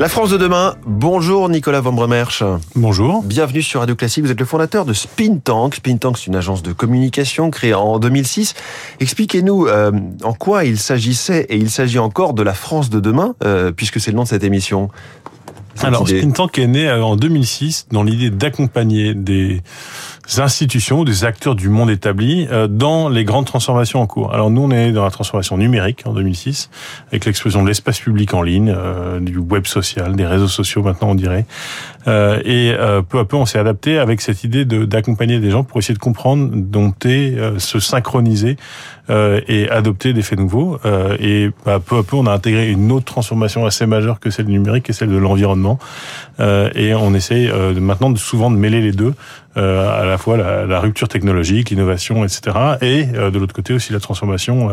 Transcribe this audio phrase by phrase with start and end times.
[0.00, 0.76] La France de demain.
[0.86, 2.42] Bonjour Nicolas Van Bremerch.
[2.74, 3.22] Bonjour.
[3.22, 4.24] Bienvenue sur Radio Classique.
[4.24, 5.74] Vous êtes le fondateur de Spin Tank.
[5.74, 8.54] Spin Tank, c'est une agence de communication créée en 2006.
[9.00, 9.92] Expliquez-nous euh,
[10.22, 14.00] en quoi il s'agissait et il s'agit encore de la France de demain, euh, puisque
[14.00, 14.88] c'est le nom de cette émission.
[15.82, 19.60] Alors, Spin Tank est né euh, en 2006 dans l'idée d'accompagner des
[20.38, 24.32] institutions, des acteurs du monde établi euh, dans les grandes transformations en cours.
[24.32, 26.70] Alors nous, on est dans la transformation numérique en 2006,
[27.08, 31.08] avec l'explosion de l'espace public en ligne, euh, du web social, des réseaux sociaux maintenant
[31.10, 31.46] on dirait.
[32.06, 32.74] Et
[33.08, 36.00] peu à peu, on s'est adapté avec cette idée d'accompagner des gens pour essayer de
[36.00, 38.56] comprendre, dompter, se synchroniser
[39.10, 40.78] et adopter des faits nouveaux.
[41.18, 44.46] et bah, peu à peu, on a intégré une autre transformation assez majeure que celle
[44.46, 45.78] du numérique, et celle de l'environnement.
[46.38, 47.50] et on essaye
[47.80, 49.14] maintenant souvent de mêler les deux
[49.56, 52.56] euh, à la fois la, rupture technologique, l'innovation, etc.
[52.82, 54.70] Et euh, de l'autre côté aussi la transformation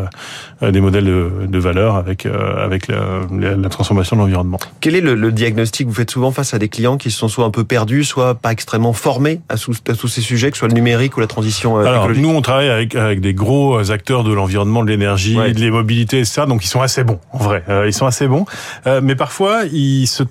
[0.62, 4.60] euh, des modèles de, de valeur avec avec la, transformation de l'environnement.
[4.80, 5.88] Quel est le, le, diagnostic?
[5.88, 8.52] Vous faites souvent face à des clients qui sont soit un peu perdus, soit pas
[8.52, 11.28] extrêmement formés à, sous, à tous ces sujets, que ce soit le numérique ou la
[11.28, 12.24] transition Alors, écologique.
[12.24, 16.20] Nous, on travaille avec, avec des gros acteurs de l'environnement, de l'énergie, de les mobilités,
[16.20, 16.44] etc.
[16.48, 17.64] Donc, ils sont assez bons, en vrai.
[17.86, 18.46] ils sont assez bons.
[18.86, 20.24] mais parfois, ils se,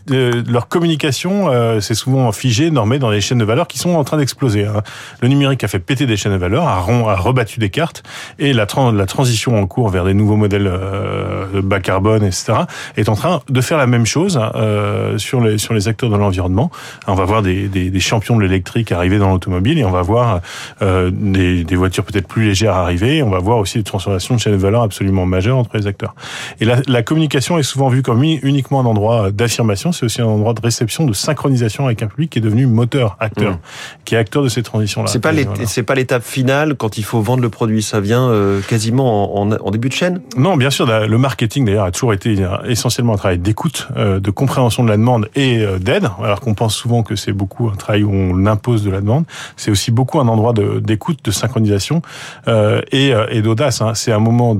[0.50, 4.16] leur communication, c'est souvent figé, normé dans les chaînes de valeur qui sont en train
[4.16, 4.82] d'exploser Hein.
[5.20, 8.02] Le numérique a fait péter des chaînes de valeur, a, a rebattu des cartes,
[8.38, 12.52] et la, la, transition en cours vers des nouveaux modèles euh, bas carbone, etc.,
[12.96, 16.16] est en train de faire la même chose euh, sur les sur les acteurs de
[16.16, 16.70] l'environnement.
[17.06, 20.02] On va voir des, des, des champions de l'électrique arriver dans l'automobile, et on va
[20.02, 20.40] voir
[20.82, 23.22] euh, des, des, voitures peut-être plus légères arriver.
[23.22, 26.14] on va voir aussi des transformations de chaînes de valeur absolument majeures entre les acteurs.
[26.60, 30.26] Et la, la communication est souvent vue comme uniquement un endroit d'affirmation, c'est aussi un
[30.26, 33.58] endroit de réception, de synchronisation avec un public qui est devenu moteur, acteur, mmh.
[34.04, 35.08] qui est de ces transitions-là.
[35.08, 35.32] C'est pas
[35.64, 37.82] c'est pas l'étape finale quand il faut vendre le produit.
[37.82, 40.20] Ça vient euh, quasiment en, en, début de chaîne?
[40.36, 40.86] Non, bien sûr.
[40.86, 44.96] Le marketing d'ailleurs a toujours été essentiellement un travail d'écoute, euh, de compréhension de la
[44.96, 46.08] demande et d'aide.
[46.22, 49.24] Alors qu'on pense souvent que c'est beaucoup un travail où on impose de la demande.
[49.56, 52.02] C'est aussi beaucoup un endroit d'écoute, de, synchronisation
[52.46, 53.80] et, et d'audace.
[53.80, 53.94] Hein.
[53.94, 54.54] C'est un moment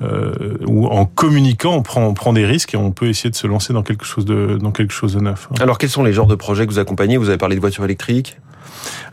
[0.00, 3.34] euh, où en communiquant, on prend, on prend des risques et on peut essayer de
[3.34, 5.48] se lancer dans quelque chose de, dans quelque chose de neuf.
[5.60, 7.16] Alors, quels sont les genres de projets que vous accompagnez?
[7.16, 8.38] Vous avez parlé de voitures électriques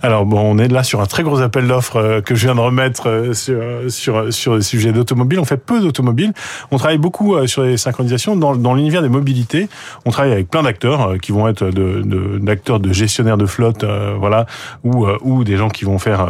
[0.05, 2.53] alors bon, on est là sur un très gros appel d'offres euh, que je viens
[2.53, 5.39] de remettre euh, sur sur sur les sujets d'automobile.
[5.39, 6.31] On fait peu d'automobile.
[6.69, 9.67] On travaille beaucoup euh, sur les synchronisations dans, dans l'univers des mobilités.
[10.05, 13.83] On travaille avec plein d'acteurs qui vont être de d'acteurs de, gestionnaires de flotte,
[14.19, 14.45] voilà,
[14.83, 16.27] ou ou des gens qui vont faire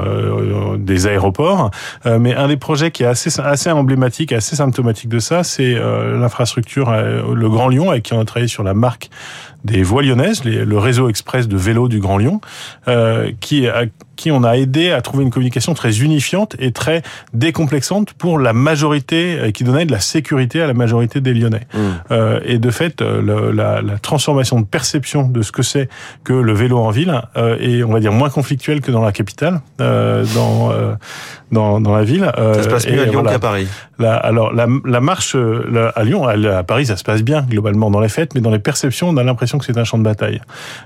[0.77, 1.71] des aéroports.
[2.05, 6.91] mais un des projets qui est assez assez emblématique, assez symptomatique de ça, c'est l'infrastructure
[6.91, 9.09] le Grand Lyon avec qui on a travaillé sur la marque
[9.65, 12.39] des voies lyonnaises, le réseau express de vélo du Grand Lyon,
[12.87, 17.01] euh, qui a qui on a aidé à trouver une communication très unifiante et très
[17.33, 21.67] décomplexante pour la majorité, euh, qui donnait de la sécurité à la majorité des Lyonnais.
[21.73, 21.79] Mmh.
[22.11, 25.89] Euh, et de fait, euh, le, la, la, transformation de perception de ce que c'est
[26.23, 29.11] que le vélo en ville euh, est, on va dire, moins conflictuelle que dans la
[29.11, 30.93] capitale, euh, dans, euh,
[31.51, 32.31] dans, dans la ville.
[32.35, 33.67] ça se passe mieux à Lyon qu'à Paris.
[33.97, 38.01] La, alors la, la marche à Lyon, à Paris, ça se passe bien globalement dans
[38.01, 40.41] les fêtes, mais dans les perceptions, on a l'impression que c'est un champ de bataille.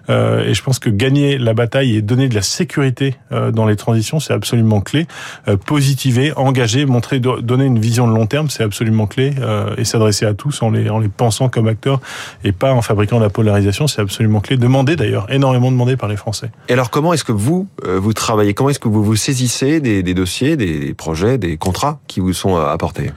[0.10, 3.76] et je pense que gagner la bataille et donner de la sécurité euh, dans les
[3.76, 5.08] transitions, c'est absolument clé.
[5.48, 9.34] Euh, positiver, engager, montrer, donner une vision de long terme, c'est absolument clé.
[9.40, 12.02] Euh, et s'adresser à tous en les, en les pensant comme acteurs
[12.44, 14.58] et pas en fabriquant de la polarisation, c'est absolument clé.
[14.58, 16.52] Demandé d'ailleurs, énormément demandé par les Français.
[16.68, 18.54] Et alors comment est-ce que vous, vous travaillez?
[18.54, 22.34] Comment est-ce que vous vous saisissez des, des dossiers, des projets, des contrats qui vous
[22.34, 23.12] sont apportés?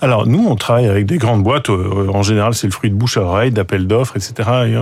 [0.00, 1.70] Alors nous, on travaille avec des grandes boîtes.
[1.70, 4.34] En général, c'est le fruit de bouche à oreille, d'appels d'offres, etc.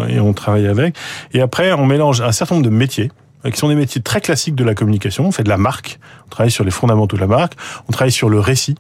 [0.09, 0.97] Et on travaille avec.
[1.33, 3.11] Et après, on mélange un certain nombre de métiers
[3.51, 5.27] qui sont des métiers très classiques de la communication.
[5.27, 7.55] On fait de la marque, on travaille sur les fondamentaux de la marque,
[7.89, 8.77] on travaille sur le récit,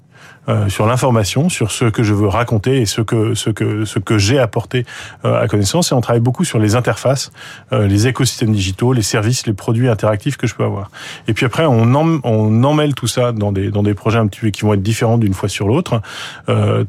[0.48, 4.00] euh, sur l'information, sur ce que je veux raconter et ce que ce que ce
[4.00, 4.84] que j'ai apporté
[5.24, 5.92] euh, à connaissance.
[5.92, 7.30] Et on travaille beaucoup sur les interfaces,
[7.72, 10.90] euh, les écosystèmes digitaux, les services, les produits interactifs que je peux avoir.
[11.28, 14.26] Et puis après, on, en, on emmêle tout ça dans des dans des projets un
[14.26, 16.02] petit peu qui vont être différents d'une fois sur l'autre,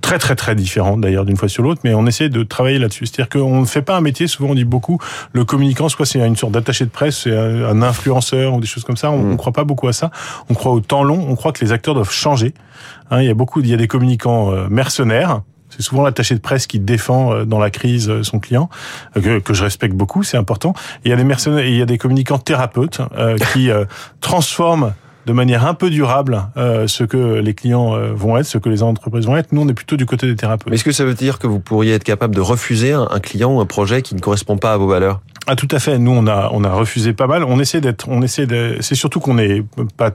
[0.02, 1.82] très très très différents d'ailleurs d'une fois sur l'autre.
[1.84, 3.06] Mais on essaie de travailler là-dessus.
[3.06, 4.26] C'est-à-dire qu'on ne fait pas un métier.
[4.26, 4.98] Souvent, on dit beaucoup
[5.32, 8.84] le communicant, soit c'est une sorte d'attaché de presse, c'est un influenceur ou des choses
[8.84, 9.12] comme ça.
[9.12, 9.38] On ne mmh.
[9.38, 10.10] croit pas beaucoup à ça.
[10.50, 11.24] On croit au temps long.
[11.30, 12.56] On croit que les acteurs doivent changer.
[13.12, 15.42] Hein, il y a beaucoup, il y a des communicants euh, mercenaires.
[15.70, 18.70] C'est souvent l'attaché de presse qui défend euh, dans la crise euh, son client,
[19.16, 20.74] que, je respecte beaucoup, c'est important.
[21.04, 23.02] il y a des mercenaires, il y a des communicants thérapeutes
[23.54, 23.70] qui
[24.22, 24.94] transforment
[25.26, 29.26] de manière un peu durable ce que les clients vont être, ce que les entreprises
[29.26, 29.52] vont être.
[29.52, 30.68] Nous, on est plutôt du côté des thérapeutes.
[30.70, 33.56] Mais est-ce que ça veut dire que vous pourriez être capable de refuser un, client
[33.56, 35.22] ou un projet qui ne correspond pas à vos valeurs?
[35.46, 35.98] Ah tout à fait.
[35.98, 37.44] Nous on a on a refusé pas mal.
[37.44, 38.78] On essaie d'être on essaie de.
[38.80, 39.64] C'est surtout qu'on est
[39.98, 40.12] pas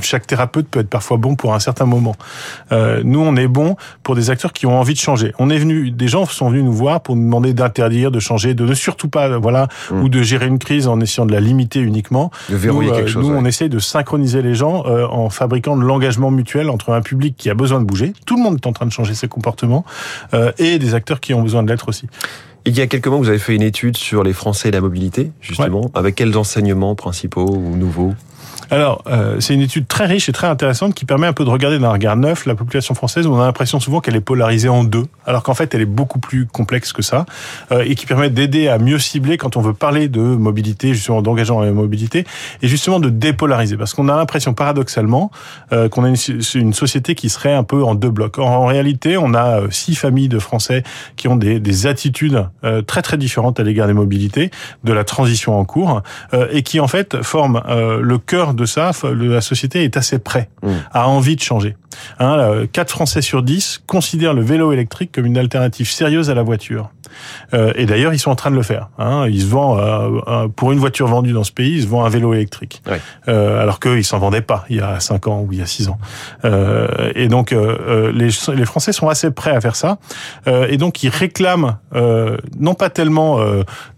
[0.00, 2.16] chaque thérapeute peut être parfois bon pour un certain moment.
[2.72, 5.34] Euh, nous on est bon pour des acteurs qui ont envie de changer.
[5.38, 8.54] On est venu des gens sont venus nous voir pour nous demander d'interdire, de changer,
[8.54, 10.02] de ne surtout pas voilà mmh.
[10.02, 12.30] ou de gérer une crise en essayant de la limiter uniquement.
[12.48, 13.28] De verrouiller nous, quelque chose.
[13.28, 17.02] Nous on essaie de synchroniser les gens euh, en fabriquant de l'engagement mutuel entre un
[17.02, 18.14] public qui a besoin de bouger.
[18.24, 19.84] Tout le monde est en train de changer ses comportements
[20.32, 22.06] euh, et des acteurs qui ont besoin de l'être aussi.
[22.64, 24.80] Il y a quelques mois, vous avez fait une étude sur les Français et la
[24.80, 25.90] mobilité, justement.
[25.94, 28.14] Avec quels enseignements principaux ou nouveaux?
[28.70, 31.50] Alors, euh, c'est une étude très riche et très intéressante qui permet un peu de
[31.50, 34.70] regarder d'un regard neuf la population française où on a l'impression souvent qu'elle est polarisée
[34.70, 37.26] en deux, alors qu'en fait elle est beaucoup plus complexe que ça,
[37.70, 41.20] euh, et qui permet d'aider à mieux cibler quand on veut parler de mobilité, justement
[41.20, 42.24] d'engagement dans la mobilité,
[42.62, 45.30] et justement de dépolariser, parce qu'on a l'impression paradoxalement
[45.72, 48.38] euh, qu'on a une, société qui serait un peu en deux blocs.
[48.38, 50.82] En, en réalité, on a euh, six familles de Français
[51.16, 54.50] qui ont des, des attitudes euh, très très différentes à l'égard des mobilités,
[54.84, 56.02] de la transition en cours,
[56.34, 60.18] euh, et qui en fait forment le cœur de de ça, la société est assez
[60.18, 60.68] près, mmh.
[60.92, 61.76] a envie de changer.
[62.18, 66.42] Hein, 4 Français sur 10 considèrent le vélo électrique comme une alternative sérieuse à la
[66.42, 66.90] voiture.
[67.54, 68.88] Euh, et d'ailleurs, ils sont en train de le faire.
[68.98, 69.26] Hein.
[69.28, 72.10] Ils se vendent euh, pour une voiture vendue dans ce pays, ils se vendent un
[72.10, 72.82] vélo électrique,
[73.28, 75.66] euh, alors qu'ils s'en vendaient pas il y a 5 ans ou il y a
[75.66, 75.98] 6 ans.
[76.44, 79.98] Euh, et donc, euh, les, les, Français sont assez prêts à faire ça.
[80.46, 81.78] et donc, ils réclament
[82.58, 83.40] non pas tellement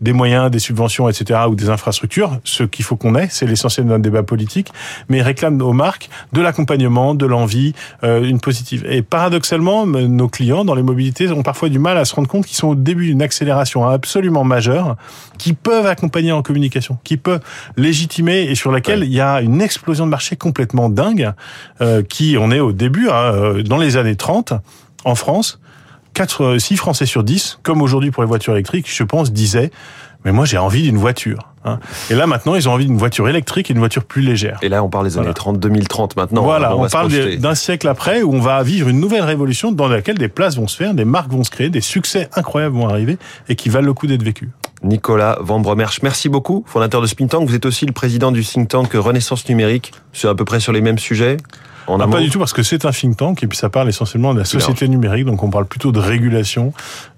[0.00, 3.86] des moyens, des subventions, etc., ou des infrastructures, ce qu'il faut qu'on ait, c'est l'essentiel
[3.86, 4.72] d'un débat politique,
[5.08, 8.84] mais ils réclament aux marques de l'accompagnement, de l'envie, une positive.
[8.88, 12.46] Et paradoxalement, nos clients dans les mobilités ont parfois du mal à se rendre compte
[12.46, 14.96] qu'ils sont au début une accélération absolument majeure
[15.38, 17.40] qui peuvent accompagner en communication, qui peut
[17.76, 21.32] légitimer et sur laquelle il y a une explosion de marché complètement dingue,
[21.80, 24.54] euh, qui on est au début, hein, euh, dans les années 30,
[25.04, 25.60] en France,
[26.14, 29.70] 4, 6 Français sur 10, comme aujourd'hui pour les voitures électriques, je pense, disaient
[30.24, 31.50] mais moi j'ai envie d'une voiture.
[31.64, 31.78] Hein.
[32.10, 34.58] Et là maintenant, ils ont envie d'une voiture électrique et d'une voiture plus légère.
[34.62, 36.42] Et là, on parle des années 30, 2030 maintenant.
[36.42, 40.18] Voilà, on, parle d'un siècle après où on va vivre une nouvelle révolution dans laquelle
[40.18, 43.18] des places vont se faire, des marques vont se créer, des succès incroyables vont arriver
[43.48, 44.50] et qui valent le coup d'être vécus.
[44.82, 45.62] Nicolas Van
[46.02, 47.48] merci beaucoup, fondateur de Spin Tank.
[47.48, 49.92] Vous êtes aussi le président du think tank Renaissance Numérique.
[50.12, 51.38] C'est à peu près sur les mêmes sujets?
[51.88, 53.88] On ah, pas du tout parce que c'est un think tank et puis ça parle
[53.88, 56.72] essentiellement de la société numérique, donc on parle plutôt de régulation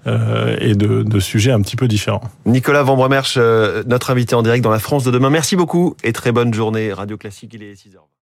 [0.07, 2.21] euh, et de, de, sujets un petit peu différents.
[2.45, 2.97] Nicolas Van
[3.37, 5.29] euh, notre invité en direct dans la France de demain.
[5.29, 6.93] Merci beaucoup et très bonne journée.
[6.93, 7.99] Radio Classique, il est 6h.